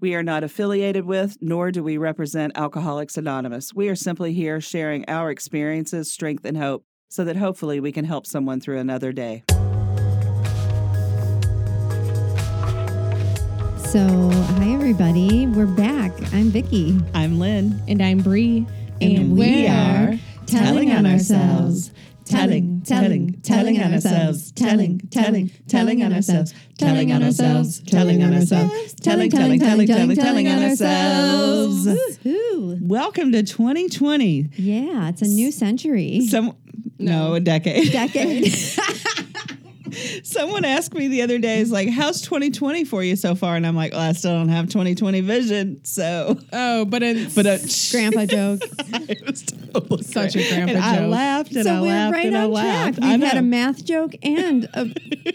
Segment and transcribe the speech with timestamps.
[0.00, 3.74] We are not affiliated with, nor do we represent Alcoholics Anonymous.
[3.74, 8.06] We are simply here sharing our experiences, strength, and hope so that hopefully we can
[8.06, 9.42] help someone through another day.
[13.76, 15.46] So, hi everybody.
[15.46, 16.12] We're back.
[16.32, 16.98] I'm Vicky.
[17.12, 17.82] I'm Lynn.
[17.86, 18.66] And I'm Bree.
[19.02, 21.90] And we are telling on ourselves.
[22.30, 24.52] Telling, telling, telling on ourselves.
[24.52, 26.54] Telling, telling, telling on ourselves.
[26.78, 27.82] Telling on ourselves.
[27.82, 28.94] Telling on ourselves.
[28.94, 31.88] Telling, telling, telling, telling, telling on ourselves.
[32.24, 34.50] Welcome to 2020.
[34.54, 36.24] Yeah, it's a new century.
[36.28, 36.56] Some
[37.00, 37.90] no, a decade.
[37.90, 38.54] Decade.
[40.22, 43.66] Someone asked me the other day, "Is like, how's 2020 for you so far?" And
[43.66, 47.58] I'm like, "Well, I still don't have 2020 vision." So, Oh, but it's but uh,
[47.90, 48.60] Grandpa joke.
[49.08, 50.50] it was totally Such great.
[50.50, 50.82] a grandpa joke.
[50.82, 52.64] I laughed and I so we're laughed right and I on track.
[52.64, 52.98] laughed.
[53.00, 54.86] We've I had a math joke and a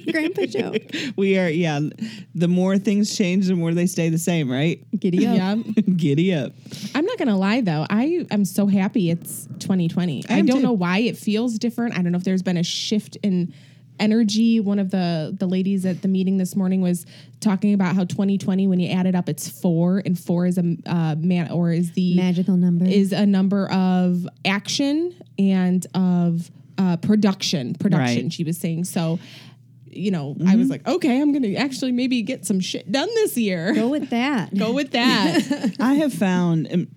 [0.11, 0.81] grandpa joke.
[1.16, 1.79] we are, yeah.
[2.33, 4.83] The more things change, the more they stay the same, right?
[4.99, 5.35] Giddy up.
[5.38, 5.55] yeah.
[5.95, 6.53] Giddy up.
[6.93, 7.85] I'm not gonna lie though.
[7.89, 10.23] I am so happy it's 2020.
[10.29, 10.63] I I, don't too.
[10.63, 11.97] know why it feels different.
[11.97, 13.53] I don't know if there's been a shift in
[13.99, 14.59] energy.
[14.59, 17.05] One of the the ladies at the meeting this morning was
[17.39, 20.77] talking about how 2020, when you add it up, it's four, and four is a
[20.85, 22.85] uh, man or is the Magical number.
[22.85, 27.73] is a number of action and of uh, production.
[27.75, 28.33] Production, Right.
[28.33, 28.83] she was saying.
[28.85, 29.19] So,
[29.85, 33.38] you know, I was like, okay, I'm gonna actually maybe get some shit done this
[33.38, 33.73] year.
[33.73, 34.53] Go with that.
[34.57, 35.75] Go with that.
[35.79, 36.88] I have found, um,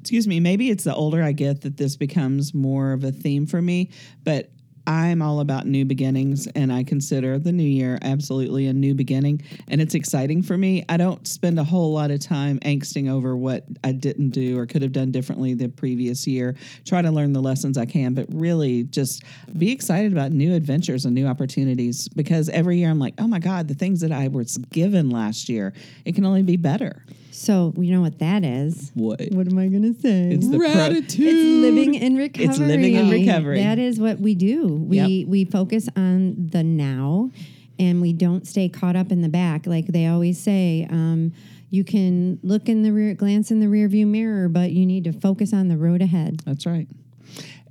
[0.00, 3.46] excuse me, maybe it's the older I get that this becomes more of a theme
[3.46, 3.90] for me,
[4.24, 4.50] but
[4.88, 9.42] I'm all about new beginnings and I consider the new year absolutely a new beginning
[9.68, 10.82] and it's exciting for me.
[10.88, 14.64] I don't spend a whole lot of time angsting over what I didn't do or
[14.64, 16.56] could have done differently the previous year.
[16.86, 19.24] Try to learn the lessons I can, but really just
[19.58, 23.40] be excited about new adventures and new opportunities because every year I'm like, oh my
[23.40, 25.74] God, the things that I was given last year,
[26.06, 27.04] it can only be better.
[27.30, 28.90] So, you know what that is?
[28.94, 29.20] What?
[29.30, 30.30] What am I going to say?
[30.32, 31.26] It's the pro- Gratitude.
[31.28, 32.44] It's living in recovery.
[32.46, 33.62] It's living in recovery.
[33.62, 34.66] That is what we do.
[34.66, 35.28] We Yep.
[35.28, 37.30] we focus on the now,
[37.78, 39.66] and we don't stay caught up in the back.
[39.66, 41.32] Like they always say, um,
[41.70, 45.04] you can look in the rear, glance in the rear view mirror, but you need
[45.04, 46.40] to focus on the road ahead.
[46.46, 46.88] That's right.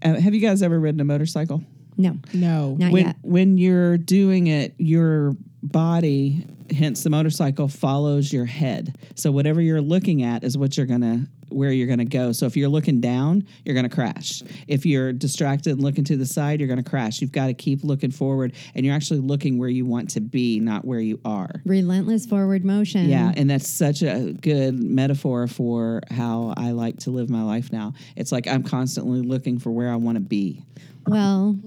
[0.03, 1.63] Uh, have you guys ever ridden a motorcycle?
[1.97, 2.75] No, No.
[2.79, 3.15] not when yet.
[3.23, 8.97] when you're doing it, your body, hence the motorcycle, follows your head.
[9.15, 12.31] So whatever you're looking at is what you're gonna where you're gonna go.
[12.33, 14.43] So if you're looking down, you're gonna crash.
[14.67, 17.21] If you're distracted and looking to the side, you're gonna crash.
[17.21, 20.59] You've got to keep looking forward, and you're actually looking where you want to be,
[20.59, 21.61] not where you are.
[21.65, 23.07] Relentless forward motion.
[23.09, 27.71] Yeah, and that's such a good metaphor for how I like to live my life
[27.71, 27.93] now.
[28.15, 30.63] It's like I'm constantly looking for where I want to be.
[31.07, 31.57] Well,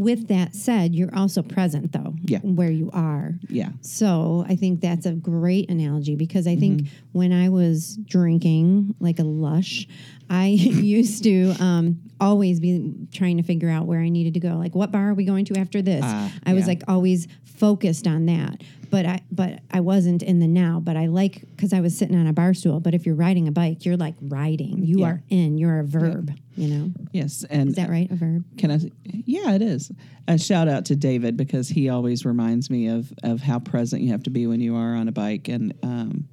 [0.00, 2.14] with that said, you're also present though.
[2.22, 2.38] Yeah.
[2.38, 3.34] Where you are.
[3.48, 3.68] Yeah.
[3.82, 6.88] So I think that's a great analogy because I think Mm-hmm.
[7.12, 9.86] when I was drinking like a lush,
[10.28, 14.54] I used to um, always be trying to figure out where I needed to go.
[14.56, 16.02] Like, what bar are we going to after this?
[16.04, 16.68] Ah, I was yeah.
[16.68, 18.62] like always focused on that.
[18.90, 20.80] But I but I wasn't in the now.
[20.80, 22.80] But I like because I was sitting on a bar stool.
[22.80, 24.84] But if you're riding a bike, you're like riding.
[24.84, 25.06] You Yeah.
[25.06, 25.58] are in.
[25.58, 26.32] You're a verb.
[26.56, 28.10] You know, Yes, and is that right?
[28.10, 28.44] A verb.
[28.58, 28.78] Can I?
[29.04, 29.90] Yeah, it is.
[30.28, 34.10] A shout out to David because he always reminds me of of how present you
[34.10, 35.48] have to be when you are on a bike.
[35.48, 36.28] And um,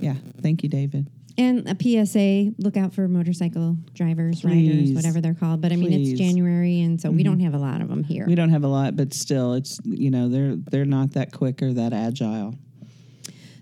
[0.00, 1.08] yeah, thank you, David.
[1.38, 4.68] And a PSA, look out for motorcycle drivers, Please.
[4.68, 5.60] riders, whatever they're called.
[5.60, 6.10] But I mean, Please.
[6.10, 7.30] it's January, and so we mm-hmm.
[7.30, 8.26] don't have a lot of them here.
[8.26, 11.62] We don't have a lot, but still, it's you know they're they're not that quick
[11.62, 12.56] or that agile.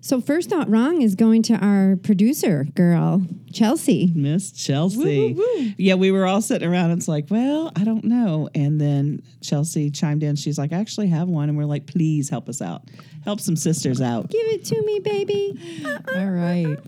[0.07, 4.13] So, first thought wrong is going to our producer girl, Chelsea.
[4.15, 5.37] Miss Chelsea.
[5.77, 6.93] Yeah, we were all sitting around.
[6.93, 8.49] And It's like, well, I don't know.
[8.55, 10.37] And then Chelsea chimed in.
[10.37, 11.49] She's like, I actually have one.
[11.49, 12.83] And we're like, please help us out.
[13.25, 14.31] Help some sisters out.
[14.31, 15.83] Give it to me, baby.
[16.15, 16.79] All right.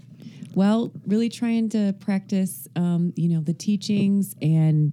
[0.59, 4.93] Well, really trying to practice, um, you know, the teachings and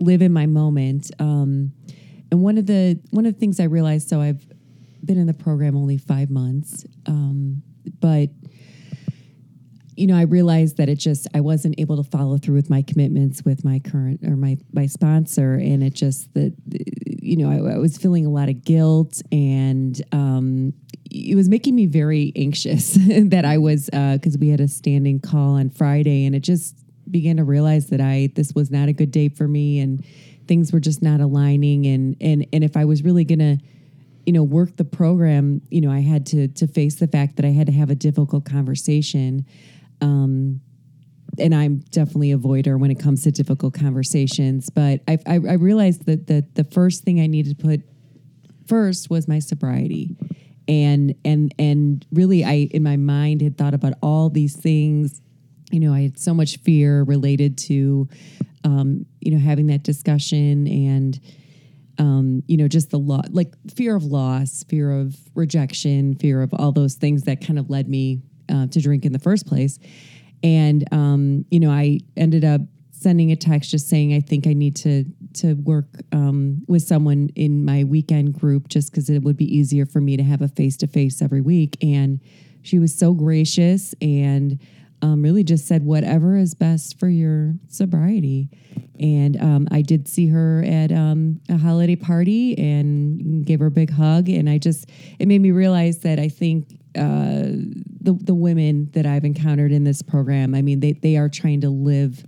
[0.00, 1.12] live in my moment.
[1.20, 1.72] Um,
[2.32, 4.44] and one of the one of the things I realized, so I've
[5.04, 7.62] been in the program only five months, um,
[8.00, 8.30] but
[9.94, 12.82] you know, I realized that it just I wasn't able to follow through with my
[12.82, 16.54] commitments with my current or my my sponsor, and it just that
[17.28, 20.72] you know I, I was feeling a lot of guilt, and um,
[21.10, 25.54] it was making me very anxious that I was because we had a standing call
[25.54, 26.76] on Friday, and it just
[27.10, 30.04] began to realize that I this was not a good day for me, and
[30.46, 33.58] things were just not aligning, and and and if I was really gonna
[34.24, 37.46] you know work the program you know i had to to face the fact that
[37.46, 39.46] i had to have a difficult conversation.
[40.02, 40.60] Um
[41.38, 45.54] and i'm definitely a avoider when it comes to difficult conversations but i i, I
[45.54, 47.82] realized that the the first thing i needed to put
[48.68, 50.16] first was my sobriety.
[50.68, 55.22] And and and really I in my mind had thought about all these things.
[55.70, 58.08] You know I had so much fear related to
[58.64, 61.18] um, you know having that discussion and
[61.98, 66.52] um, you know just the law like fear of loss fear of rejection fear of
[66.54, 69.78] all those things that kind of led me uh, to drink in the first place
[70.42, 74.52] and um, you know I ended up sending a text just saying I think I
[74.52, 75.04] need to
[75.34, 79.86] to work um, with someone in my weekend group just because it would be easier
[79.86, 81.76] for me to have a face to face every week.
[81.82, 82.20] And
[82.62, 84.58] she was so gracious and
[85.00, 88.48] um, really just said whatever is best for your sobriety.
[88.98, 93.70] And um, I did see her at um, a holiday party and gave her a
[93.70, 94.28] big hug.
[94.28, 94.90] And I just
[95.20, 97.42] it made me realize that I think uh,
[98.00, 101.60] the the women that I've encountered in this program, I mean, they they are trying
[101.62, 102.24] to live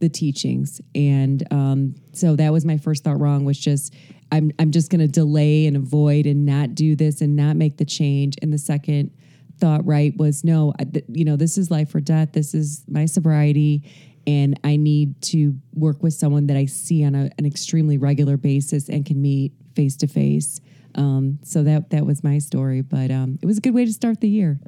[0.00, 0.80] the teachings.
[0.94, 3.94] And um, so that was my first thought wrong was just
[4.32, 7.78] i'm, I'm just going to delay and avoid and not do this and not make
[7.78, 8.36] the change.
[8.42, 9.10] And the second
[9.58, 12.32] thought right was no th- you know this is life or death.
[12.32, 13.82] This is my sobriety.
[14.26, 18.38] And i need to work with someone that i see on a, an extremely regular
[18.38, 20.60] basis and can meet face to face
[20.96, 23.92] um, so that that was my story but um, it was a good way to
[23.92, 24.58] start the year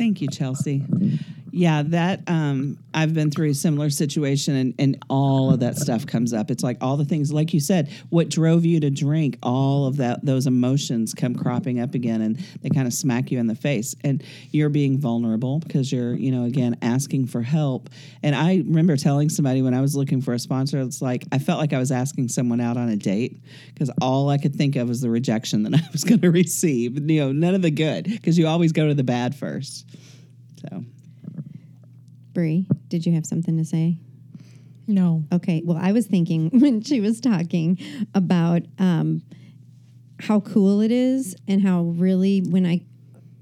[0.00, 0.82] Thank you, Chelsea.
[1.52, 6.06] Yeah, that um, I've been through a similar situation, and, and all of that stuff
[6.06, 6.50] comes up.
[6.50, 9.96] It's like all the things, like you said, what drove you to drink, all of
[9.96, 13.54] that, those emotions come cropping up again, and they kind of smack you in the
[13.54, 13.94] face.
[14.04, 17.90] And you're being vulnerable because you're, you know, again asking for help.
[18.22, 21.38] And I remember telling somebody when I was looking for a sponsor, it's like I
[21.38, 23.42] felt like I was asking someone out on a date
[23.72, 27.10] because all I could think of was the rejection that I was going to receive.
[27.10, 29.86] You know, none of the good because you always go to the bad first.
[30.60, 30.84] So.
[32.88, 33.98] Did you have something to say?
[34.86, 35.24] No.
[35.32, 35.62] Okay.
[35.64, 37.78] Well, I was thinking when she was talking
[38.14, 39.22] about um,
[40.20, 42.82] how cool it is and how really when I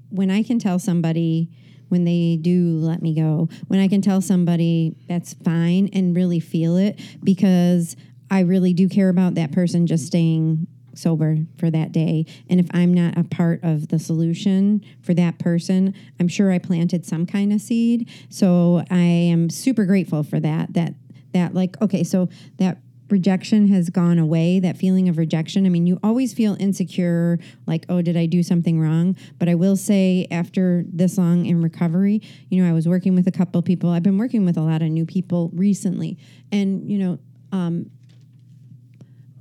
[0.09, 1.49] when I can tell somebody
[1.89, 6.39] when they do let me go, when I can tell somebody that's fine and really
[6.39, 7.95] feel it because
[8.31, 10.67] I really do care about that person just staying
[10.97, 12.25] sober for that day.
[12.49, 16.59] And if I'm not a part of the solution for that person, I'm sure I
[16.59, 18.09] planted some kind of seed.
[18.29, 20.73] So I am super grateful for that.
[20.73, 20.93] That
[21.33, 22.79] that like okay, so that
[23.11, 27.85] rejection has gone away that feeling of rejection i mean you always feel insecure like
[27.89, 32.21] oh did i do something wrong but i will say after this long in recovery
[32.49, 34.81] you know i was working with a couple people i've been working with a lot
[34.81, 36.17] of new people recently
[36.51, 37.19] and you know
[37.51, 37.89] um,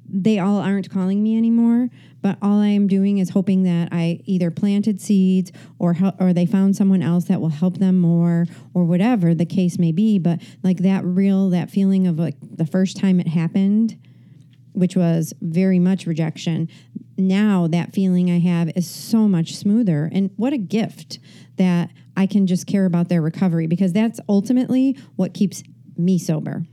[0.08, 1.88] they all aren't calling me anymore
[2.20, 6.32] but all i am doing is hoping that i either planted seeds or hel- or
[6.32, 10.18] they found someone else that will help them more or whatever the case may be.
[10.18, 13.98] But like that real that feeling of like the first time it happened
[14.72, 16.68] which was very much rejection
[17.16, 20.08] now that feeling i have is so much smoother.
[20.12, 21.18] And what a gift
[21.56, 25.62] that i can just care about their recovery because that's ultimately what keeps
[25.96, 26.64] me sober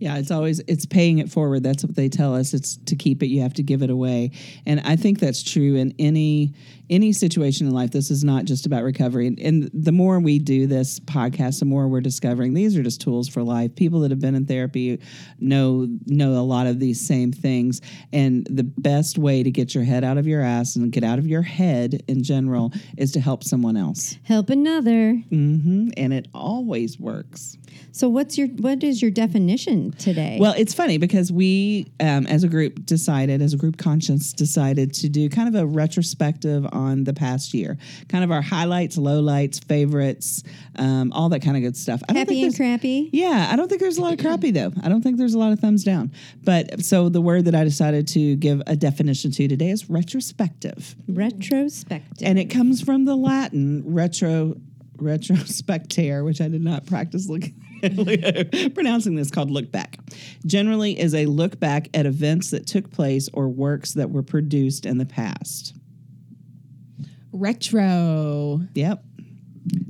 [0.00, 1.62] Yeah, it's always it's paying it forward.
[1.62, 2.54] That's what they tell us.
[2.54, 4.32] It's to keep it, you have to give it away.
[4.66, 6.54] And I think that's true in any
[6.88, 7.92] any situation in life.
[7.92, 9.28] This is not just about recovery.
[9.28, 13.00] And, and the more we do this podcast, the more we're discovering these are just
[13.00, 13.76] tools for life.
[13.76, 15.00] People that have been in therapy
[15.38, 17.80] know know a lot of these same things.
[18.12, 21.18] And the best way to get your head out of your ass and get out
[21.18, 24.16] of your head in general is to help someone else.
[24.24, 27.56] help another hmm And it always works.
[27.92, 32.44] so what's your what is your definition today Well, it's funny because we, um, as
[32.44, 37.04] a group, decided, as a group conscience, decided to do kind of a retrospective on
[37.04, 37.78] the past year,
[38.08, 40.42] kind of our highlights, lowlights, favorites,
[40.76, 42.02] um, all that kind of good stuff.
[42.08, 44.50] I don't happy think and crappy yeah, I don't think there's a lot of crappy
[44.50, 44.72] though.
[44.82, 46.12] I don't think there's a lot of thumbs down.
[46.42, 50.94] But so the word that I decided to give a definition to today is retrospective,
[51.08, 54.56] retrospective and it comes from the Latin retro
[54.96, 57.54] retrospectare, which I did not practice looking
[58.74, 59.98] pronouncing this called look back.
[60.46, 64.86] Generally is a look back at events that took place or works that were produced
[64.86, 65.74] in the past.
[67.32, 68.60] Retro.
[68.74, 69.04] Yep.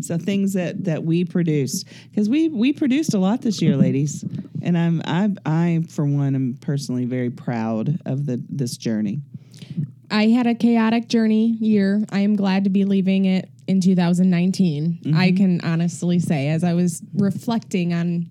[0.00, 4.24] So things that that we produced because we we produced a lot this year, ladies,
[4.62, 9.20] and I'm I I for one am personally very proud of the this journey.
[10.10, 12.04] I had a chaotic journey year.
[12.10, 14.98] I am glad to be leaving it in 2019.
[15.14, 15.36] I mm-hmm.
[15.36, 18.28] can honestly say, as I was reflecting on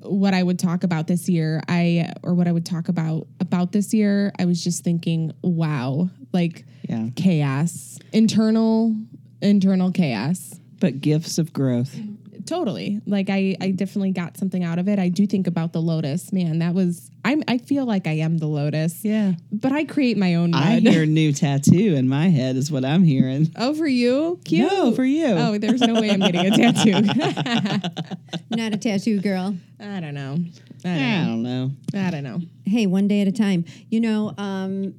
[0.00, 3.70] what I would talk about this year, I or what I would talk about about
[3.70, 8.96] this year, I was just thinking, wow, like Yeah, chaos, internal
[9.40, 10.58] internal chaos.
[10.80, 11.96] but gifts of growth.
[12.46, 13.00] Totally.
[13.06, 14.98] Like I, I definitely got something out of it.
[14.98, 16.32] I do think about the lotus.
[16.32, 19.04] Man, that was I'm I feel like I am the lotus.
[19.04, 19.32] Yeah.
[19.50, 20.62] But I create my own mud.
[20.62, 23.50] I hear new tattoo in my head is what I'm hearing.
[23.56, 24.38] oh, for you?
[24.44, 24.70] Cute.
[24.70, 25.26] No, for you.
[25.26, 26.92] Oh, there's no way I'm getting a tattoo.
[28.50, 29.56] Not a tattoo girl.
[29.80, 30.38] I don't know.
[30.84, 31.66] I I don't don't know.
[31.94, 32.00] know.
[32.06, 32.40] I don't know.
[32.66, 33.64] Hey, one day at a time.
[33.88, 34.94] You know, um,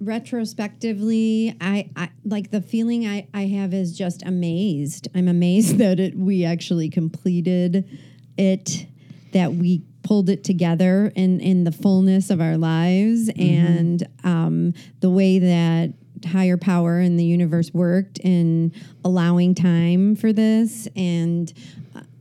[0.00, 5.08] retrospectively, I, I like the feeling I, I have is just amazed.
[5.14, 7.88] I'm amazed that it we actually completed
[8.36, 8.86] it,
[9.32, 15.10] that we pulled it together in in the fullness of our lives, and um, the
[15.10, 15.92] way that
[16.26, 18.72] higher power in the universe worked in
[19.04, 21.52] allowing time for this and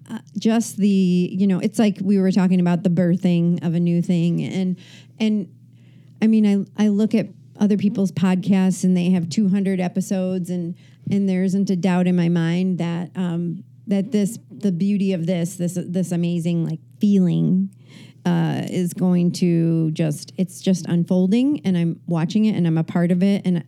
[0.10, 3.79] uh, just the you know it's like we were talking about the birthing of a
[3.79, 4.77] new thing and
[5.20, 5.51] and
[6.22, 7.27] i mean i i look at
[7.60, 10.76] other people's podcasts and they have 200 episodes and
[11.10, 15.26] and there isn't a doubt in my mind that um that this the beauty of
[15.26, 17.70] this this this amazing like feeling
[18.26, 22.84] uh, is going to just it's just unfolding and i'm watching it and i'm a
[22.84, 23.64] part of it and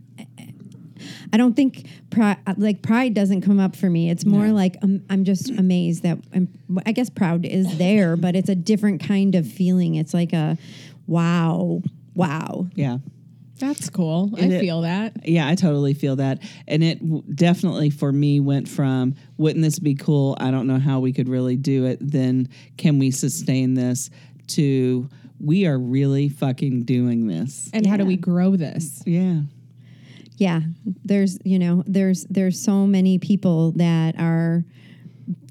[1.32, 4.10] I don't think pride, like pride doesn't come up for me.
[4.10, 6.48] It's more like um, I'm just amazed that I'm,
[6.86, 9.96] I guess proud is there, but it's a different kind of feeling.
[9.96, 10.58] It's like a
[11.06, 11.82] wow,
[12.16, 12.68] wow.
[12.76, 12.98] Yeah.
[13.60, 14.32] That's cool.
[14.38, 15.28] I it- feel that.
[15.28, 16.42] Yeah, I totally feel that.
[16.68, 20.38] And it w- definitely for me went from wouldn't this be cool?
[20.40, 21.98] I don't know how we could really do it.
[22.02, 24.10] Then can we sustain this
[24.48, 25.10] to
[25.40, 27.70] we are really fucking doing this.
[27.74, 29.04] And how do we grow this?
[29.06, 29.42] Yeah.
[30.38, 30.62] Yeah,
[31.04, 34.64] there's you know there's there's so many people that are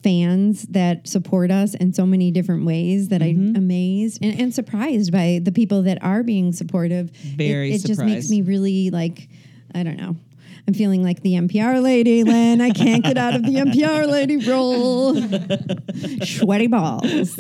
[0.06, 3.56] fans that support us in so many different ways that I'm mm-hmm.
[3.56, 7.10] amazed and, and surprised by the people that are being supportive.
[7.10, 9.28] Very it, it just makes me really like
[9.75, 10.14] I don't know.
[10.68, 12.61] I'm feeling like the NPR lady, Lynn.
[12.61, 15.14] I can't get out of the NPR lady role.
[15.14, 17.38] Schweddy Balls.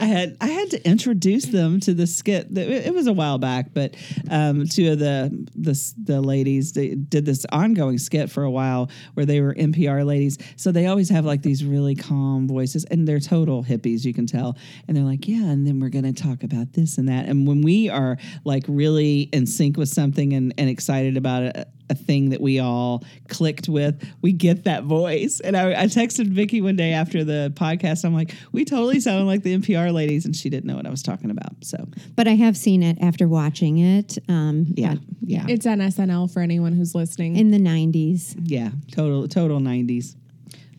[0.00, 2.56] I had I had to introduce them to the skit.
[2.56, 3.94] It was a while back, but
[4.30, 8.90] um, two of the the the ladies they did this ongoing skit for a while
[9.12, 10.38] where they were NPR ladies.
[10.56, 14.26] So they always have like these really calm voices, and they're total hippies, you can
[14.26, 14.56] tell.
[14.88, 17.26] And they're like, yeah, and then we're going to talk about this and that.
[17.26, 21.68] And when we are like really in sync with something and, and excited about it.
[21.90, 25.40] A thing that we all clicked with, we get that voice.
[25.40, 28.04] And I, I texted Vicky one day after the podcast.
[28.06, 30.90] I'm like, we totally sound like the NPR ladies, and she didn't know what I
[30.90, 31.62] was talking about.
[31.62, 31.86] So
[32.16, 34.16] But I have seen it after watching it.
[34.28, 37.36] Um, yeah, yeah, It's on SNL for anyone who's listening.
[37.36, 38.34] in the 90s.
[38.44, 40.16] yeah, total total 90s.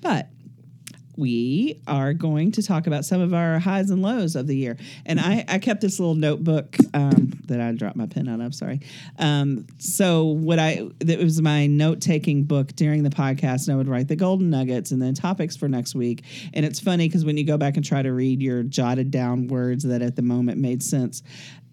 [0.01, 0.27] But
[1.17, 4.77] we are going to talk about some of our highs and lows of the year.
[5.05, 8.53] And I, I kept this little notebook um, that I dropped my pen out of.
[8.53, 8.81] Sorry.
[9.19, 13.77] Um, so what I that was my note taking book during the podcast, and I
[13.77, 16.23] would write the golden nuggets and then topics for next week.
[16.53, 19.47] And it's funny because when you go back and try to read your jotted down
[19.47, 21.23] words that at the moment made sense,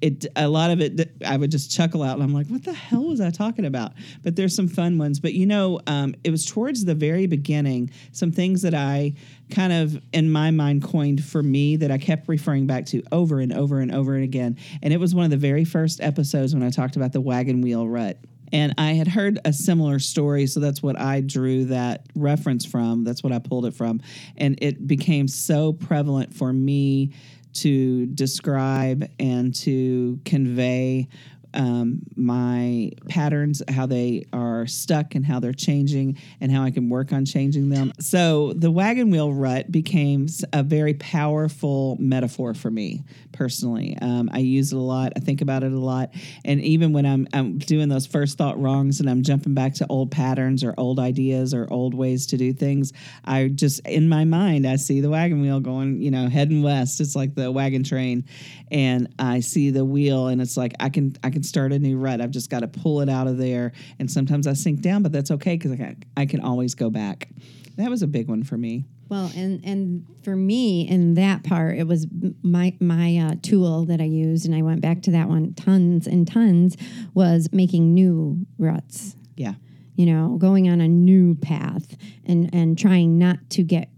[0.03, 2.73] it a lot of it I would just chuckle out and I'm like, what the
[2.73, 3.93] hell was I talking about?
[4.23, 5.21] But there's some fun ones.
[5.21, 9.15] But you know, um, it was towards the very beginning, some things that I
[9.51, 13.39] kind of in my mind coined for me that I kept referring back to over
[13.39, 14.59] and over and over and again.
[14.83, 17.61] And it was one of the very first episodes when I talked about the wagon
[17.61, 18.19] wheel rut.
[18.53, 23.03] And I had heard a similar story, so that's what I drew that reference from.
[23.03, 24.03] That's what I pulled it from.
[24.37, 27.15] And it became so prevalent for me
[27.55, 31.09] to describe and to convey
[31.55, 36.89] um, my patterns, how they are stuck and how they're changing, and how I can
[36.89, 37.93] work on changing them.
[38.01, 43.97] So the wagon wheel rut became a very powerful metaphor for me personally.
[44.01, 45.13] Um, I use it a lot.
[45.17, 46.11] I think about it a lot,
[46.45, 49.87] and even when I'm, I'm doing those first thought wrongs and I'm jumping back to
[49.89, 52.93] old patterns or old ideas or old ways to do things,
[53.25, 57.01] I just in my mind I see the wagon wheel going, you know, heading west.
[57.01, 58.25] It's like the wagon train,
[58.71, 61.97] and I see the wheel, and it's like I can I can start a new
[61.97, 62.21] rut.
[62.21, 65.13] I've just got to pull it out of there, and sometimes I sink down, but
[65.13, 67.29] that's okay because I can, I can always go back.
[67.77, 68.85] That was a big one for me.
[69.09, 72.07] Well, and and for me in that part, it was
[72.43, 76.07] my my uh, tool that I used, and I went back to that one tons
[76.07, 76.77] and tons
[77.13, 79.17] was making new ruts.
[79.37, 79.55] Yeah.
[79.97, 81.95] You know, going on a new path
[82.25, 83.91] and and trying not to get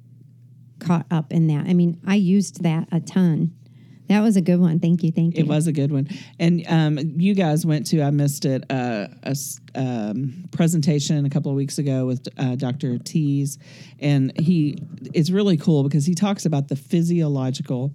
[0.80, 1.66] caught up in that.
[1.68, 3.54] I mean, I used that a ton.
[4.14, 4.78] That was a good one.
[4.78, 5.10] Thank you.
[5.10, 5.42] Thank you.
[5.42, 6.06] It was a good one.
[6.38, 9.34] And um, you guys went to, I missed it, uh, a
[9.74, 12.98] um, presentation a couple of weeks ago with uh, Dr.
[12.98, 13.58] Tees.
[13.98, 14.78] And he,
[15.12, 17.92] it's really cool because he talks about the physiological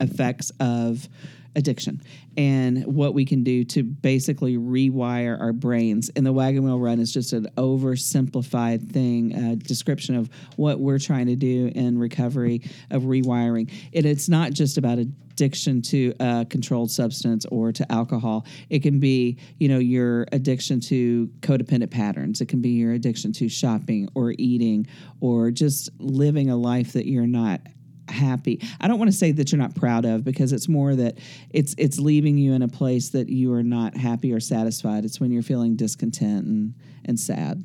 [0.00, 1.08] effects of
[1.56, 2.00] addiction
[2.36, 6.10] and what we can do to basically rewire our brains.
[6.14, 10.98] And the wagon wheel rut is just an oversimplified thing, a description of what we're
[10.98, 13.70] trying to do in recovery of rewiring.
[13.94, 18.46] And it's not just about addiction to a controlled substance or to alcohol.
[18.68, 22.40] It can be, you know, your addiction to codependent patterns.
[22.40, 24.86] It can be your addiction to shopping or eating
[25.20, 27.60] or just living a life that you're not
[28.10, 28.60] happy.
[28.80, 31.18] I don't want to say that you're not proud of because it's more that
[31.50, 35.04] it's it's leaving you in a place that you are not happy or satisfied.
[35.04, 36.74] It's when you're feeling discontent and
[37.04, 37.64] and sad.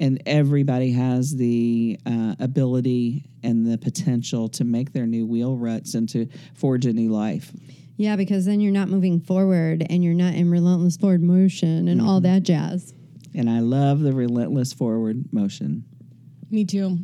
[0.00, 5.94] And everybody has the uh, ability and the potential to make their new wheel ruts
[5.94, 7.52] and to forge a new life.
[7.96, 12.00] Yeah, because then you're not moving forward and you're not in relentless forward motion and
[12.00, 12.92] all that jazz.
[13.36, 15.84] And I love the relentless forward motion.
[16.50, 16.98] Me too.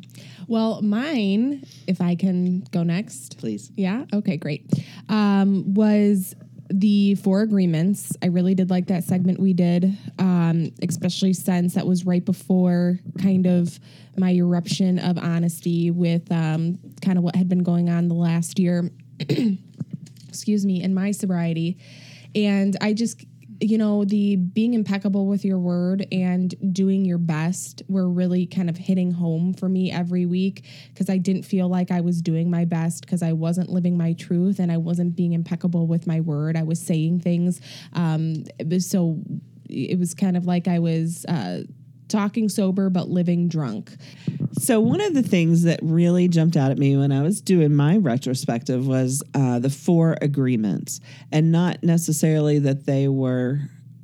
[0.46, 3.38] Well, mine, if I can go next.
[3.38, 3.70] Please.
[3.76, 4.04] Yeah.
[4.12, 4.36] Okay.
[4.36, 4.66] Great.
[5.08, 6.34] Um, was
[6.68, 8.16] the four agreements.
[8.22, 13.00] I really did like that segment we did, um, especially since that was right before
[13.20, 13.80] kind of
[14.16, 18.60] my eruption of honesty with um, kind of what had been going on the last
[18.60, 18.88] year.
[20.30, 21.76] excuse me, in my sobriety.
[22.34, 23.24] And I just,
[23.60, 28.70] you know, the being impeccable with your word and doing your best were really kind
[28.70, 32.50] of hitting home for me every week because I didn't feel like I was doing
[32.50, 36.20] my best because I wasn't living my truth and I wasn't being impeccable with my
[36.20, 36.56] word.
[36.56, 37.60] I was saying things.
[37.92, 38.44] Um,
[38.78, 39.20] so
[39.68, 41.62] it was kind of like I was uh,
[42.10, 43.96] talking sober but living drunk.
[44.52, 47.74] So one of the things that really jumped out at me when I was doing
[47.74, 51.00] my retrospective was uh, the four agreements,
[51.32, 53.60] and not necessarily that they were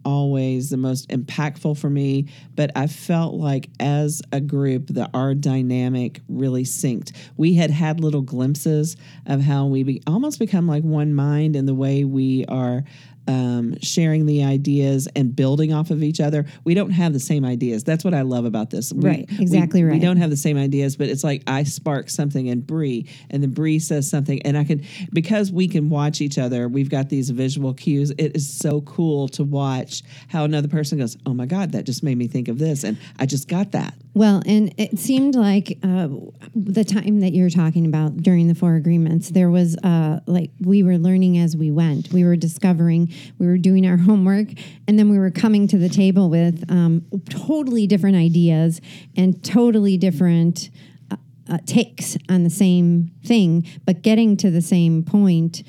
[0.07, 5.35] always the most impactful for me, but I felt like as a group that our
[5.35, 7.15] dynamic really synced.
[7.37, 8.97] We had had little glimpses
[9.27, 12.85] of how we be, almost become like one mind in the way we are
[13.27, 16.47] um, sharing the ideas and building off of each other.
[16.65, 17.85] We don't have the same ideas.
[17.85, 18.93] That's what I love about this.
[18.93, 19.95] We- Right, exactly We right.
[19.95, 23.43] We don't have the same ideas, but it's like I spark something in Bree, and
[23.43, 26.69] then Bree says something, and I can because we can watch each other.
[26.69, 28.11] We've got these visual cues.
[28.19, 32.03] It is so cool to watch how another person goes, "Oh my God, that just
[32.03, 33.95] made me think of this," and I just got that.
[34.15, 36.09] Well, and it seemed like uh,
[36.55, 40.83] the time that you're talking about during the four agreements, there was uh, like we
[40.83, 42.13] were learning as we went.
[42.13, 44.49] We were discovering, we were doing our homework,
[44.87, 48.81] and then we were coming to the table with um, totally different ideas
[49.17, 50.71] and totally different
[51.11, 51.17] uh,
[51.51, 55.63] uh, takes on the same thing, but getting to the same point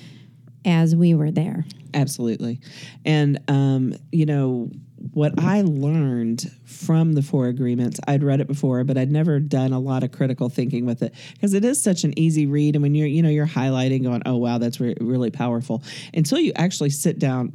[0.66, 1.66] as we were there.
[1.94, 2.60] Absolutely.
[3.06, 4.70] And, um, you know,
[5.14, 9.74] what I learned from the four agreements, I'd read it before, but I'd never done
[9.74, 12.76] a lot of critical thinking with it because it is such an easy read.
[12.76, 15.84] And when you're, you know, you're highlighting, going, "Oh wow, that's re- really powerful,"
[16.14, 17.54] until you actually sit down.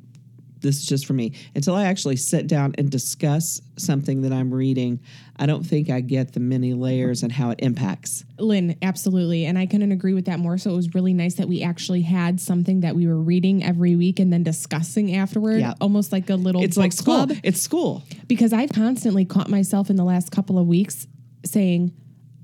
[0.62, 1.32] This is just for me.
[1.54, 5.00] Until I actually sit down and discuss something that I'm reading,
[5.36, 8.24] I don't think I get the many layers and how it impacts.
[8.38, 9.44] Lynn, absolutely.
[9.44, 10.56] And I couldn't agree with that more.
[10.58, 13.96] So it was really nice that we actually had something that we were reading every
[13.96, 15.74] week and then discussing afterward, Yeah.
[15.80, 17.26] almost like a little It's book like school.
[17.26, 17.32] club.
[17.42, 18.02] It's school.
[18.28, 21.06] Because I've constantly caught myself in the last couple of weeks
[21.44, 21.92] saying,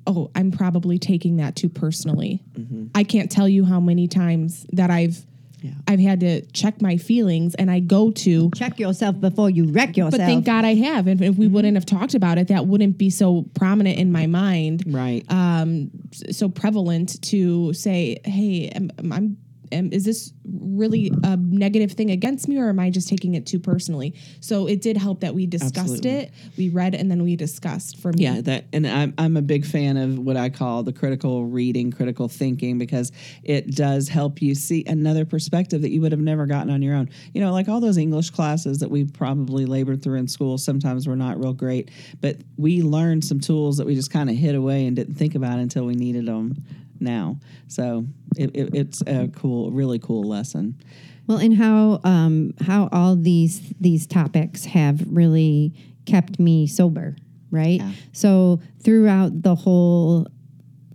[0.07, 2.43] Oh, I'm probably taking that too personally.
[2.59, 2.87] Mm-hmm.
[2.95, 5.25] I can't tell you how many times that I've
[5.61, 5.73] Yeah.
[5.87, 9.97] I've had to check my feelings and I go to Check yourself before you wreck
[9.97, 10.13] yourself.
[10.13, 11.07] but thank God I have.
[11.07, 14.27] And if we wouldn't have talked about it, that wouldn't be so prominent in my
[14.27, 14.85] mind.
[14.87, 15.25] Right.
[15.31, 15.91] um,
[16.31, 19.37] so prevalent to say, "Hey, am, I'm,
[19.73, 23.47] am, is this really a negative thing against me, or am I just taking it
[23.47, 26.11] too personally?" So it did help that we discussed Absolutely.
[26.11, 27.99] it, we read, and then we discussed.
[27.99, 30.93] For me, Yeah, that and I'm I'm a big fan of what I call the
[30.93, 36.13] critical reading, critical thinking because it does help you see another perspective that you would
[36.13, 37.09] have never gotten on your own.
[37.35, 41.07] You know, like all those English classes that we probably labored through in school, sometimes
[41.07, 44.55] were not real great, but we learned some tools that we just kind of hid
[44.55, 46.57] away and didn't think about until we needed them
[47.01, 47.39] now.
[47.69, 50.81] So it, it, it's a cool, really cool lesson.
[51.27, 55.75] Well, and how um, how all these these topics have really
[56.07, 57.17] kept me sober,
[57.51, 57.81] right?
[57.81, 57.93] Yeah.
[58.13, 60.27] So throughout the whole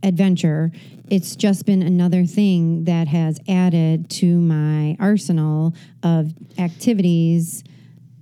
[0.01, 0.71] adventure,
[1.09, 7.63] it's just been another thing that has added to my arsenal of activities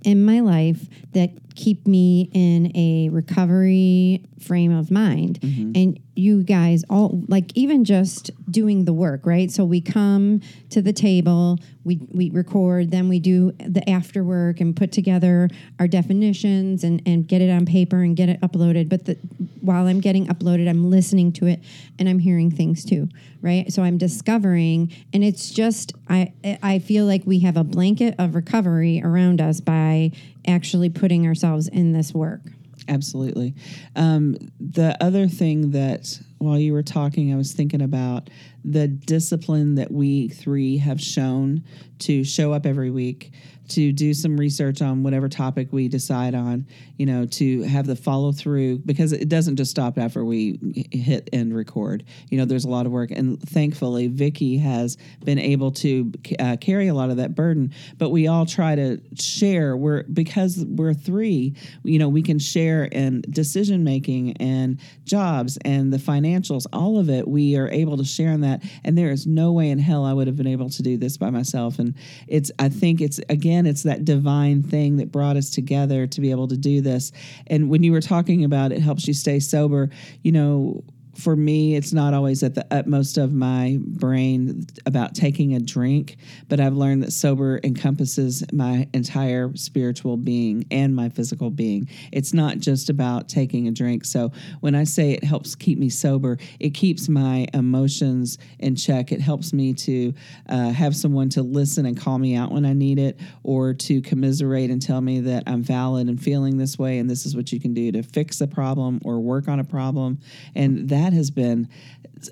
[0.04, 5.40] in my life that keep me in a recovery frame of mind.
[5.40, 5.72] Mm-hmm.
[5.74, 9.50] And you guys all like even just doing the work, right?
[9.50, 14.60] So we come to the table, we we record, then we do the after work
[14.60, 18.88] and put together our definitions and and get it on paper and get it uploaded.
[18.88, 19.14] But the,
[19.60, 21.60] while I'm getting uploaded, I'm listening to it
[21.98, 23.08] and I'm hearing things too,
[23.40, 23.72] right?
[23.72, 28.34] So I'm discovering, and it's just I I feel like we have a blanket of
[28.34, 30.12] recovery around us by
[30.46, 32.42] actually putting ourselves in this work.
[32.88, 33.54] Absolutely.
[33.94, 38.28] Um, the other thing that while you were talking, I was thinking about
[38.64, 41.64] the discipline that we three have shown
[42.00, 43.32] to show up every week,
[43.74, 47.96] to do some research on whatever topic we decide on, you know, to have the
[47.96, 50.58] follow through because it doesn't just stop after we
[50.90, 52.04] hit and record.
[52.28, 56.56] You know, there's a lot of work, and thankfully, Vicky has been able to uh,
[56.60, 57.72] carry a lot of that burden.
[57.98, 59.76] But we all try to share.
[59.76, 61.54] We're because we're three,
[61.84, 67.08] you know, we can share in decision making and jobs and the financials, all of
[67.08, 67.26] it.
[67.26, 70.12] We are able to share in that, and there is no way in hell I
[70.12, 71.78] would have been able to do this by myself.
[71.78, 71.94] And
[72.28, 76.30] it's, I think it's again, it's that divine thing that brought us together to be
[76.30, 77.12] able to do this.
[77.46, 79.90] And when you were talking about it helps you stay sober,
[80.22, 80.82] you know,
[81.14, 86.16] for me, it's not always at the utmost of my brain about taking a drink,
[86.48, 91.88] but I've learned that sober encompasses my entire spiritual being and my physical being.
[92.12, 94.04] It's not just about taking a drink.
[94.04, 99.12] So when I say it helps keep me sober, it keeps my emotions in check.
[99.12, 100.14] It helps me to
[100.48, 104.00] uh, have someone to listen and call me out when I need it, or to
[104.02, 107.52] commiserate and tell me that I'm valid and feeling this way, and this is what
[107.52, 110.18] you can do to fix a problem or work on a problem.
[110.54, 111.68] And that has been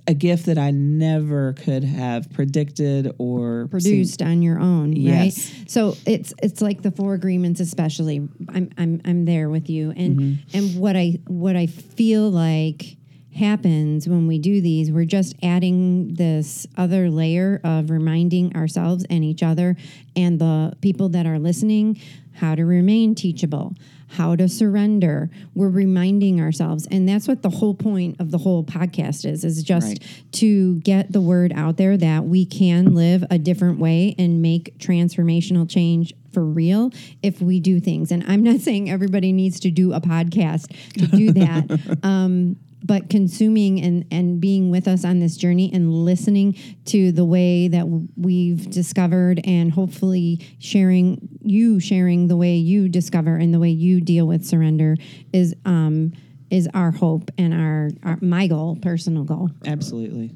[0.07, 3.69] a gift that I never could have predicted or seen.
[3.71, 5.53] produced on your own, Yes.
[5.53, 5.71] right?
[5.71, 8.29] So it's it's like the four agreements, especially.
[8.49, 10.57] I'm I'm I'm there with you, and mm-hmm.
[10.57, 12.97] and what I what I feel like
[13.35, 19.25] happens when we do these, we're just adding this other layer of reminding ourselves and
[19.25, 19.77] each other
[20.17, 21.99] and the people that are listening
[22.35, 23.75] how to remain teachable,
[24.11, 25.31] how to surrender.
[25.55, 29.63] We're reminding ourselves, and that's what the whole point of the whole podcast is: is
[29.63, 30.23] just Right.
[30.33, 34.77] to get the word out there that we can live a different way and make
[34.79, 36.91] transformational change for real
[37.23, 38.13] if we do things.
[38.13, 41.99] And I'm not saying everybody needs to do a podcast to do that.
[42.05, 47.25] um, but consuming and, and being with us on this journey and listening to the
[47.25, 53.59] way that we've discovered and hopefully sharing you sharing the way you discover and the
[53.59, 54.97] way you deal with surrender
[55.33, 56.13] is um,
[56.51, 60.33] is our hope and our, our my goal personal goal Absolutely.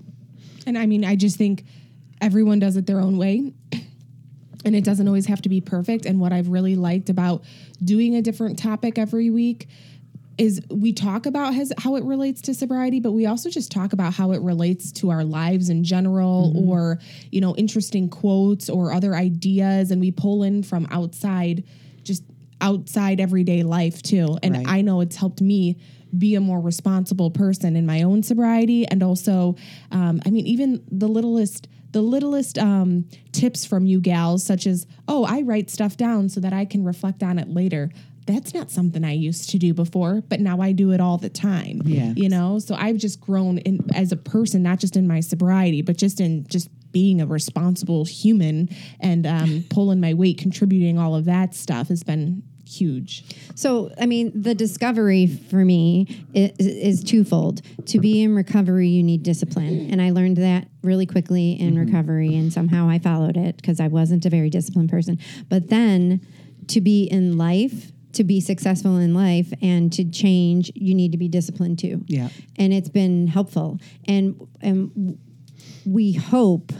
[0.67, 1.65] And I mean, I just think
[2.21, 3.53] everyone does it their own way.
[4.65, 6.07] And it doesn't always have to be perfect.
[6.07, 7.45] And what I've really liked about
[7.85, 9.69] doing a different topic every week
[10.39, 13.93] is we talk about has, how it relates to sobriety, but we also just talk
[13.93, 16.99] about how it relates to our lives in general or,
[17.31, 19.91] you know, interesting quotes or other ideas.
[19.91, 21.65] And we pull in from outside,
[22.03, 22.25] just
[22.61, 24.39] outside everyday life too.
[24.43, 24.67] And Right.
[24.69, 25.79] I know it's helped me
[26.19, 29.57] be a more responsible person in my own sobriety and also
[29.91, 34.87] um, i mean even the littlest the littlest um, tips from you gals such as
[35.09, 37.91] oh i write stuff down so that i can reflect on it later
[38.27, 41.29] that's not something i used to do before but now i do it all the
[41.29, 42.13] time Yeah.
[42.17, 45.83] you know so i've just grown in as a person not just in my sobriety
[45.83, 48.69] but just in just being a responsible human
[49.01, 54.07] and um, pulling my weight contributing all of that stuff has been huge So, I
[54.07, 57.61] mean, the discovery for me is, is twofold.
[57.87, 59.91] To be in recovery, you need discipline.
[59.93, 63.89] And I learned that really quickly in recovery, and somehow I followed it because I
[63.89, 65.19] wasn't a very disciplined person.
[65.51, 66.27] But then
[66.69, 71.19] to be in life, to be successful in life and to change, you need to
[71.19, 72.05] be disciplined too.
[72.07, 72.29] Yeah.
[72.57, 73.79] And it's been helpful.
[74.07, 75.19] And, and
[75.85, 76.73] we hope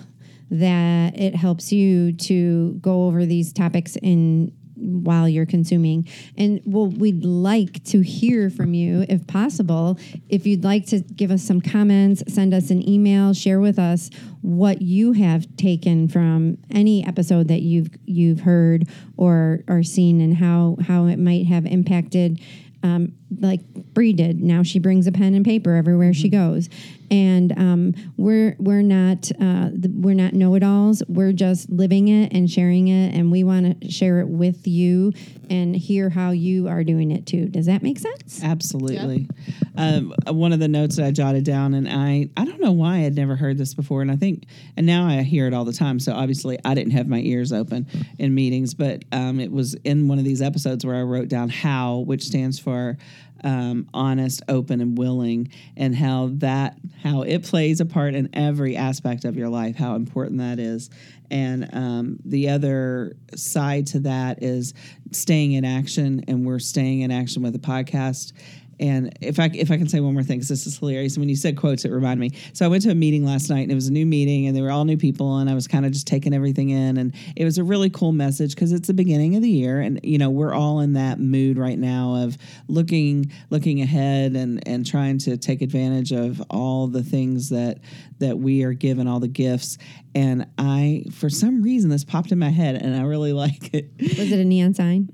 [0.51, 6.09] that it helps you to go over these topics in while you're consuming.
[6.37, 11.31] And well we'd like to hear from you if possible if you'd like to give
[11.31, 14.11] us some comments send us an email share with us
[14.43, 20.37] what you have taken from any episode that you've you've heard or or seen and
[20.37, 22.41] how how it might have impacted
[22.85, 23.63] um, like
[23.95, 24.43] Bree did.
[24.43, 26.69] Now she brings a pen and paper everywhere she goes,
[27.11, 31.03] and um, we're we're not uh, we're not know-it-alls.
[31.09, 35.13] We're just living it and sharing it, and we want to share it with you
[35.51, 37.49] and hear how you are doing it too.
[37.49, 38.43] Does that make sense?
[38.43, 39.29] Absolutely.
[39.77, 43.05] Um, one of the notes that I jotted down, and I I don't know why
[43.05, 44.45] I'd never heard this before, and I think
[44.77, 45.99] and now I hear it all the time.
[46.01, 47.87] So obviously I didn't have my ears open
[48.19, 51.49] in meetings, but um, it was in one of these episodes where I wrote down
[51.49, 52.97] how, which stands for
[53.45, 58.77] um, honest, open, and willing, and how that how it plays a part in every
[58.77, 59.77] aspect of your life.
[59.77, 60.91] How important that is,
[61.31, 64.75] and um, the other side to that is
[65.13, 68.33] staying in action, and we're staying in action with the podcast.
[68.81, 71.17] And if I if I can say one more thing, because this is hilarious.
[71.17, 72.39] When you said quotes, it reminded me.
[72.53, 74.57] So I went to a meeting last night, and it was a new meeting, and
[74.57, 77.15] they were all new people, and I was kind of just taking everything in, and
[77.37, 80.19] it was a really cool message because it's the beginning of the year, and you
[80.19, 82.37] know we're all in that mood right now of
[82.69, 87.79] looking looking ahead and and trying to take advantage of all the things that
[88.19, 89.79] that we are given, all the gifts.
[90.15, 93.91] And I, for some reason, this popped in my head, and I really like it.
[94.01, 95.11] Was it a neon sign?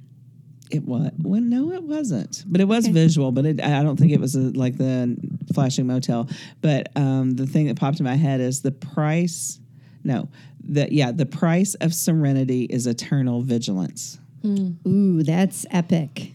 [0.70, 3.32] It was well, no, it wasn't, but it was visual.
[3.32, 5.16] But it, I don't think it was a, like the
[5.52, 6.28] flashing motel.
[6.60, 9.60] But um, the thing that popped in my head is the price.
[10.04, 10.28] No,
[10.62, 14.18] the yeah, the price of serenity is eternal vigilance.
[14.86, 16.32] Ooh, that's epic.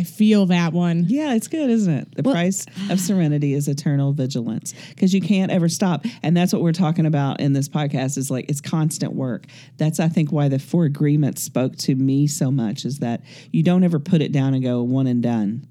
[0.00, 1.04] I feel that one.
[1.08, 2.14] Yeah, it's good, isn't it?
[2.16, 6.06] The Well- price of serenity is eternal vigilance because you can't ever stop.
[6.22, 9.46] And that's what we're talking about in this podcast is like it's constant work.
[9.76, 13.20] That's I think why the four agreements spoke to me so much is that
[13.52, 15.66] you don't ever put it down and go one and done.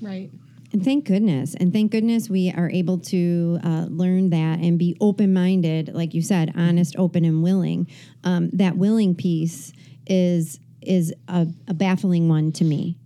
[0.00, 0.30] Right.
[0.72, 1.54] And thank goodness.
[1.54, 6.14] And thank goodness we are able to uh, learn that and be open minded, like
[6.14, 7.86] you said, honest, open, and willing.
[8.24, 9.74] Um, that willing piece
[10.06, 12.96] is is a, a baffling one to me.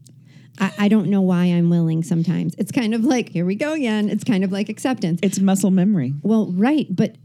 [0.63, 2.55] I, I don't know why I'm willing sometimes.
[2.57, 4.09] It's kind of like, here we go again.
[4.09, 5.21] It's kind of like acceptance.
[5.23, 6.15] It's muscle memory.
[6.23, 7.17] Well, right, but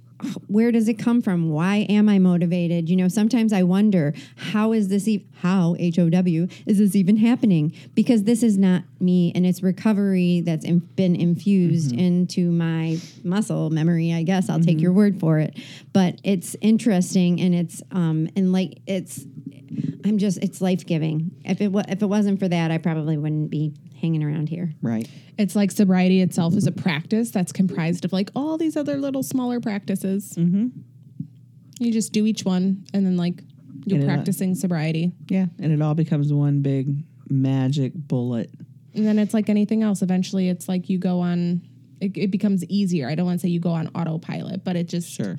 [0.47, 1.51] where does it come from?
[1.51, 2.89] Why am I motivated?
[2.89, 6.95] You know, sometimes I wonder how is this e- how H O W is this
[6.95, 7.71] even happening?
[7.93, 13.69] Because this is not me, and it's recovery that's in, been infused into my muscle
[13.69, 14.11] memory.
[14.11, 15.55] I guess I'll take your word for it,
[15.93, 19.23] but it's interesting and it's um and like it's
[20.05, 21.31] I'm just it's life giving.
[21.43, 24.73] If it if it wasn't for that, I probably wouldn't be hanging around here.
[24.81, 25.07] Right.
[25.37, 29.23] It's like sobriety itself is a practice that's comprised of like all these other little
[29.23, 30.33] smaller practices.
[30.37, 30.67] Mm-hmm.
[31.79, 33.43] You just do each one, and then like
[33.85, 35.11] you're And it- practicing sobriety.
[35.29, 35.45] Yeah.
[35.59, 38.49] And it all becomes one big magic bullet.
[38.93, 40.01] And then it's like anything else.
[40.01, 41.61] Eventually, it's like you go on.
[41.99, 43.09] It, it becomes easier.
[43.09, 45.11] I don't want to say you go on autopilot, but it just.
[45.11, 45.37] Sure.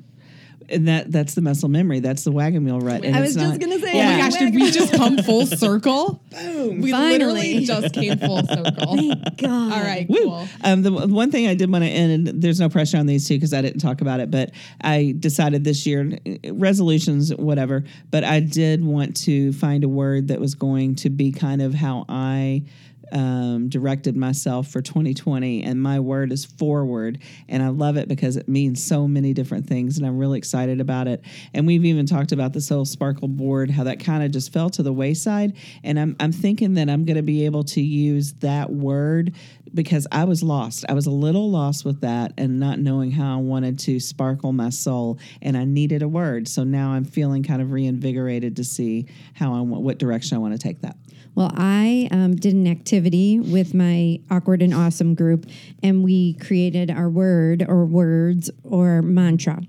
[0.71, 1.99] And that that's the muscle memory.
[1.99, 3.03] That's the wagon wheel rut.
[3.03, 4.17] And I was just not- gonna say, Oh my Yeah.
[4.29, 4.39] gosh!
[4.39, 6.21] Did we just come full circle?
[6.31, 6.81] Boom!
[6.81, 7.17] We Finally.
[7.17, 8.95] literally just came full circle.
[8.95, 9.73] Thank God.
[9.73, 10.17] All right, Woo.
[10.23, 10.47] cool.
[10.63, 13.27] Um, the one thing I did want to end, and there's no pressure on these
[13.27, 14.51] two because I didn't talk about it, but
[14.81, 16.17] I decided this year,
[16.51, 21.31] resolutions, whatever, but I did want to find a word that was going to be
[21.31, 22.63] kind of how I
[23.11, 25.63] um, directed myself for 2020.
[25.63, 27.19] And my word is forward.
[27.47, 29.97] And I love it because it means so many different things.
[29.97, 31.23] And I'm really excited about it.
[31.53, 34.69] And we've even talked about this whole sparkle board, how that kind of just fell
[34.71, 35.55] to the wayside.
[35.83, 39.35] And I'm, I'm thinking that I'm going to be able to use that word
[39.73, 40.85] because I was lost.
[40.89, 44.51] I was a little lost with that and not knowing how I wanted to sparkle
[44.51, 45.19] my soul.
[45.41, 46.47] And I needed a word.
[46.47, 50.39] So now I'm feeling kind of reinvigorated to see how I want, what direction I
[50.39, 50.97] want to take that.
[51.35, 55.45] Well, I um, did an activity with my awkward and awesome group,
[55.81, 59.61] and we created our word or words or mantra.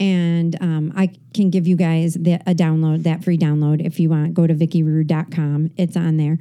[0.00, 4.10] And um, I can give you guys the, a download, that free download, if you
[4.10, 4.34] want.
[4.34, 5.70] Go to vickyrue.com.
[5.76, 6.38] It's on there.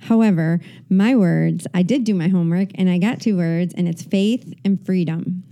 [0.00, 0.60] However,
[0.90, 4.52] my words, I did do my homework and I got two words, and it's faith
[4.64, 5.44] and freedom.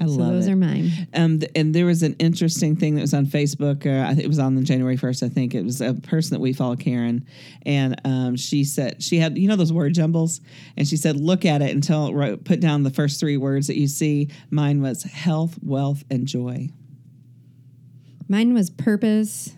[0.00, 0.52] I So love those it.
[0.52, 0.90] are mine.
[1.12, 3.84] Um, th- and there was an interesting thing that was on Facebook.
[3.84, 5.22] Uh, it was on the January first.
[5.22, 7.26] I think it was a person that we follow, Karen,
[7.66, 10.40] and um, she said she had you know those word jumbles,
[10.76, 13.66] and she said look at it until it wrote, put down the first three words
[13.66, 14.30] that you see.
[14.50, 16.70] Mine was health, wealth, and joy.
[18.28, 19.54] Mine was purpose,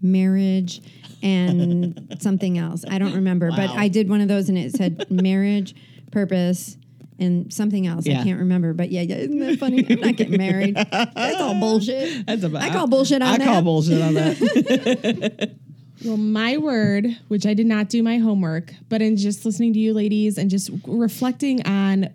[0.00, 0.80] marriage,
[1.22, 2.84] and something else.
[2.88, 5.74] I don't remember, but I did one of those and it said marriage,
[6.10, 6.76] purpose,
[7.22, 8.06] and something else.
[8.06, 8.20] Yeah.
[8.20, 9.86] I can't remember, but yeah, yeah, isn't that funny?
[9.88, 10.74] I'm not getting married.
[10.76, 12.26] That's all bullshit.
[12.26, 13.48] That's about, I call bullshit on I that.
[13.48, 15.56] I call bullshit on that.
[16.04, 19.78] Well, my word, which I did not do my homework, but in just listening to
[19.78, 22.08] you ladies and just reflecting on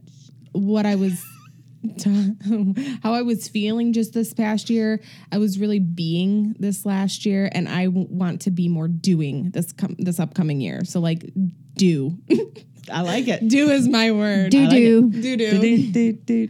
[0.52, 1.24] what I was,
[3.02, 5.00] how I was feeling just this past year,
[5.32, 9.52] I was really being this last year, and I w- want to be more doing
[9.52, 10.84] this com- this upcoming year.
[10.84, 11.32] So like,
[11.76, 12.17] do.
[12.91, 13.47] I like it.
[13.47, 14.52] Do is my word.
[14.52, 15.10] Do like do.
[15.12, 15.91] do Do, do.
[15.91, 16.50] do, do,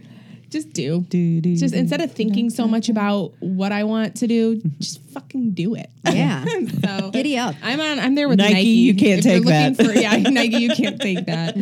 [0.50, 1.00] Just do.
[1.02, 1.80] do, do, Just do.
[1.80, 5.90] instead of thinking so much about what I want to do, just fucking do it.
[6.04, 6.44] Yeah.
[6.84, 7.54] so Giddy up.
[7.62, 7.98] I'm on.
[7.98, 8.68] I'm there with Nike, Nike.
[8.68, 9.76] you can't If you're take that.
[9.76, 11.56] For, yeah, Nike, you can't take that.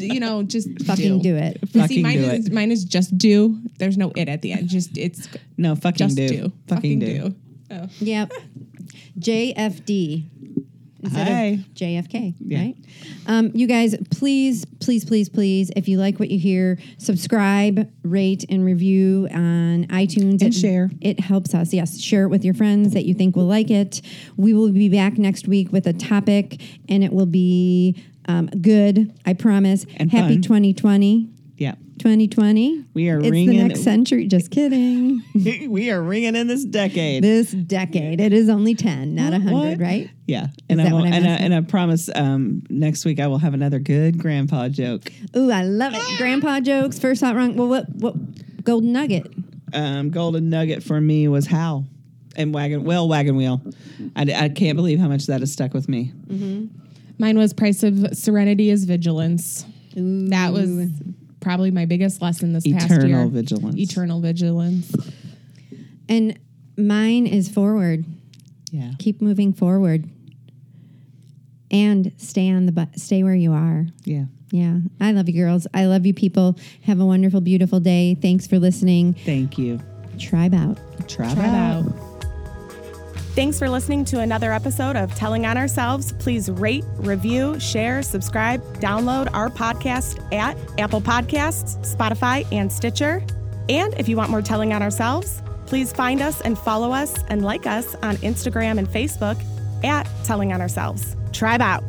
[0.00, 1.58] You know, just Fucking do it.
[1.60, 2.52] You See, Fucking mine do is it.
[2.52, 3.58] mine is just do.
[3.78, 4.68] There's no it at the end.
[4.68, 6.28] Just it's no fucking just do.
[6.28, 6.52] do.
[6.68, 7.34] Fucking, do.
[7.70, 7.88] Oh.
[8.00, 8.32] Yep.
[9.18, 10.24] JFD.
[11.02, 11.44] Instead Hi.
[11.46, 12.58] of JFK, Yeah.
[12.60, 12.76] right?
[13.26, 18.44] Um, you guys, please, please, please, please, if you like what you hear, subscribe, rate,
[18.48, 20.42] and review on iTunes.
[20.42, 20.90] And it, share.
[21.00, 21.72] It helps us.
[21.72, 24.00] Yes, share it with your friends that you think will like it.
[24.36, 29.12] We will be back next week with a topic, and it will be um, good.
[29.26, 29.84] I promise.
[29.96, 30.42] And Happy fun.
[30.42, 31.28] 2020.
[31.96, 32.02] Yeah.
[32.02, 32.84] 2020.
[32.94, 33.58] We are it's ringing.
[33.58, 34.26] the next century.
[34.26, 35.22] Just kidding.
[35.68, 37.22] we are ringing in this decade.
[37.22, 38.20] this decade.
[38.20, 39.78] It is only 10, not 100, What?
[39.80, 40.10] right?
[40.26, 40.48] yeah.
[40.68, 43.26] And that I, will, what I and, I, and I promise um, next week I
[43.26, 45.12] will have another good grandpa joke.
[45.36, 46.02] Ooh, I love it.
[46.18, 47.56] Grandpa jokes, first thought wrong.
[47.56, 49.32] Well, what what golden nugget?
[49.74, 51.84] Um, golden nugget for me was how
[52.36, 53.60] and Wagon, well, Wagon Wheel.
[54.16, 56.12] I, I can't believe how much that has stuck with me.
[57.18, 59.64] Mine was price of serenity is vigilance.
[59.94, 60.90] That was
[61.42, 62.98] probably my biggest lesson this past year.
[63.00, 63.76] Eternal vigilance.
[63.76, 64.94] Eternal vigilance.
[66.08, 66.38] And
[66.78, 68.04] mine is forward.
[68.70, 68.92] Yeah.
[68.98, 70.08] Keep moving forward.
[71.70, 73.86] And stay on the bu- stay where you are.
[74.04, 74.24] Yeah.
[74.50, 74.78] Yeah.
[75.00, 75.66] I love you girls.
[75.74, 76.58] I love you people.
[76.84, 78.14] Have a wonderful beautiful day.
[78.14, 79.14] Thanks for listening.
[79.24, 79.80] Thank you.
[80.18, 80.78] Tribe out.
[81.08, 81.86] Tribe, Try out.
[81.86, 82.11] out.
[83.34, 86.12] Thanks for listening to another episode of Telling on Ourselves.
[86.12, 93.24] Please rate, review, share, subscribe, download our podcast at Apple Podcasts, Spotify, and Stitcher.
[93.70, 97.42] And if you want more Telling on Ourselves, please find us and follow us and
[97.42, 99.42] like us on Instagram and Facebook
[99.82, 101.16] at Telling on Ourselves.
[101.32, 101.82] Tribe out.